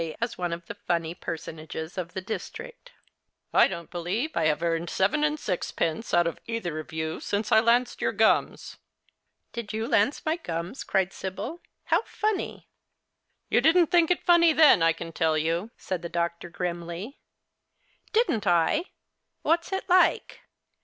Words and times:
as 0.19 0.35
one 0.35 0.51
of 0.51 0.65
the 0.65 0.73
funny 0.73 1.13
personages 1.13 1.95
of 1.95 2.15
the 2.15 2.21
district." 2.21 2.91
I 3.53 3.67
don't 3.67 3.91
believe 3.91 4.35
I 4.35 4.47
have 4.47 4.63
earned 4.63 4.89
seven 4.89 5.23
and 5.23 5.39
sixpence 5.39 6.11
out 6.11 6.25
of 6.25 6.39
either 6.47 6.79
of 6.79 6.91
you 6.91 7.19
since 7.19 7.51
I 7.51 7.59
lanced 7.59 8.01
your 8.01 8.11
gums."" 8.11 8.77
Did 9.53 9.73
you 9.73 9.87
lance 9.87 10.25
my 10.25 10.37
gums?" 10.37 10.83
cried 10.83 11.13
Sibyl." 11.13 11.61
How 11.91 12.01
funny!"" 12.01 12.67
You 13.51 13.61
didn't 13.61 13.91
think 13.91 14.09
it 14.09 14.23
funny 14.25 14.53
then, 14.53 14.81
I 14.81 14.91
can 14.91 15.11
tell 15.11 15.37
you," 15.37 15.69
said 15.77 16.01
the 16.01 16.09
doctor, 16.09 16.49
grimly. 16.49 17.19
"Didn't 18.11 18.47
I? 18.47 18.85
What's 19.43 19.71
it 19.71 19.87
like? 19.87 20.39